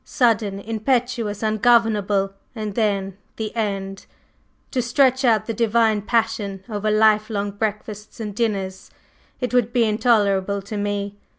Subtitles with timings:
[0.03, 4.07] Sudden, impetuous, ungovernable, and then the end!
[4.71, 8.89] To stretch out the divine passion over life long breakfasts and dinners!
[9.41, 11.17] It would be intolerable to me.